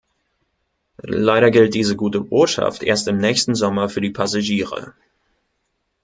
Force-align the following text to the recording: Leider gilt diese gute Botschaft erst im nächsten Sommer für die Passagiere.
Leider 1.03 1.51
gilt 1.51 1.75
diese 1.75 1.95
gute 1.95 2.21
Botschaft 2.21 2.81
erst 2.81 3.07
im 3.07 3.19
nächsten 3.19 3.53
Sommer 3.53 3.87
für 3.87 4.01
die 4.01 4.09
Passagiere. 4.09 4.95